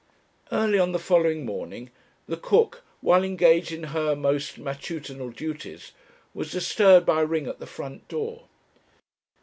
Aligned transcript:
Early 0.51 0.79
on 0.79 0.93
the 0.93 0.97
following 0.97 1.45
morning, 1.45 1.91
the 2.27 2.35
cook, 2.35 2.83
while 3.01 3.23
engaged 3.23 3.71
in 3.71 3.83
her 3.93 4.15
most 4.15 4.57
matutinal 4.57 5.29
duties, 5.29 5.91
was 6.33 6.51
disturbed 6.51 7.05
by 7.05 7.21
a 7.21 7.25
ring 7.27 7.45
at 7.45 7.59
the 7.59 7.67
front 7.67 8.07
door. 8.07 8.45